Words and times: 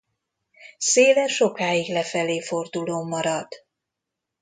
Széle 0.77 1.27
sokáig 1.27 1.87
lefelé 1.91 2.39
forduló 2.41 3.03
marad. 3.03 3.47